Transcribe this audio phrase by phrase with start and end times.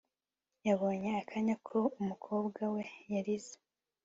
[0.67, 3.57] yabonye akanya ko umukobwa we yarize